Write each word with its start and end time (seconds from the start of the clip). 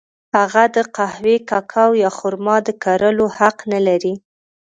هغه 0.37 0.63
د 0.75 0.77
قهوې، 0.95 1.37
کوکو 1.49 1.85
یا 2.03 2.09
خرما 2.17 2.57
د 2.67 2.69
کرلو 2.83 3.25
حق 3.37 3.57
نه 3.71 3.79
لري. 3.87 4.13